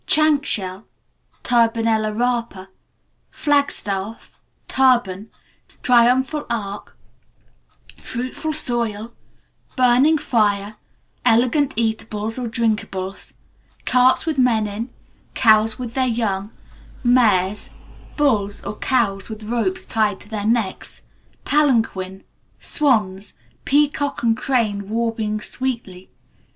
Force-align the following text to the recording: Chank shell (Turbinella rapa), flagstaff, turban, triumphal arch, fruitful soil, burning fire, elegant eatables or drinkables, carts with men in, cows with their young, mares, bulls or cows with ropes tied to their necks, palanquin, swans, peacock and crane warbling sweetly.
Chank 0.07 0.47
shell 0.47 0.87
(Turbinella 1.43 2.11
rapa), 2.11 2.69
flagstaff, 3.29 4.35
turban, 4.67 5.29
triumphal 5.83 6.47
arch, 6.49 6.87
fruitful 7.97 8.51
soil, 8.53 9.13
burning 9.75 10.17
fire, 10.17 10.77
elegant 11.23 11.73
eatables 11.75 12.39
or 12.39 12.47
drinkables, 12.47 13.35
carts 13.85 14.25
with 14.25 14.39
men 14.39 14.65
in, 14.65 14.89
cows 15.35 15.77
with 15.77 15.93
their 15.93 16.07
young, 16.07 16.49
mares, 17.03 17.69
bulls 18.17 18.63
or 18.65 18.77
cows 18.79 19.29
with 19.29 19.43
ropes 19.43 19.85
tied 19.85 20.19
to 20.21 20.27
their 20.27 20.47
necks, 20.47 21.03
palanquin, 21.45 22.23
swans, 22.57 23.35
peacock 23.65 24.23
and 24.23 24.35
crane 24.35 24.89
warbling 24.89 25.39
sweetly. 25.39 26.09